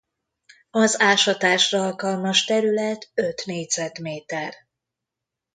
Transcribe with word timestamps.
Az 0.71 1.01
ásatásra 1.01 1.85
alkalmas 1.85 2.43
terület 2.45 3.11
öt 3.13 3.45
négyzetméter. 3.45 4.53